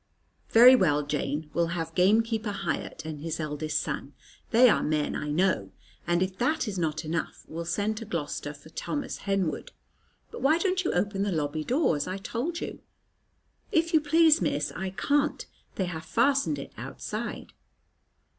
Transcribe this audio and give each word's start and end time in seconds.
"Very 0.49 0.75
well, 0.75 1.05
Jane, 1.05 1.51
we'll 1.53 1.77
have 1.77 1.93
Gamekeeper 1.93 2.51
Hiatt, 2.51 3.05
and 3.05 3.21
his 3.21 3.39
eldest 3.39 3.79
son; 3.79 4.13
they 4.49 4.67
are 4.67 4.81
men 4.81 5.15
I 5.15 5.29
know. 5.29 5.69
And 6.07 6.23
if 6.23 6.39
that 6.39 6.67
is 6.67 6.79
not 6.79 7.05
enough, 7.05 7.45
we'll 7.47 7.65
send 7.65 7.97
to 7.97 8.05
Gloucester 8.05 8.55
for 8.55 8.69
Thomas 8.69 9.19
Henwood. 9.27 9.73
But 10.31 10.41
why 10.41 10.57
don't 10.57 10.83
you 10.83 10.91
open 10.91 11.21
the 11.21 11.31
lobby 11.31 11.63
door, 11.63 11.95
as 11.95 12.07
I 12.07 12.17
told 12.17 12.61
you?" 12.61 12.79
"If 13.71 13.93
you 13.93 14.01
please, 14.01 14.41
Miss, 14.41 14.71
I 14.71 14.89
can't. 14.89 15.45
They 15.75 15.85
have 15.85 16.05
fastened 16.05 16.57
it 16.57 16.73
outside." 16.79 17.53